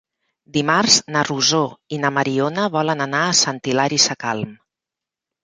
Dimarts 0.53 0.95
na 1.15 1.21
Rosó 1.29 1.59
i 1.97 1.99
na 2.05 2.11
Mariona 2.15 2.65
volen 2.77 3.07
anar 3.07 3.21
a 3.27 3.37
Sant 3.43 3.61
Hilari 3.71 4.03
Sacalm. 4.09 4.59